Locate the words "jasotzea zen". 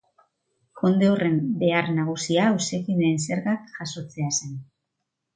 3.75-4.57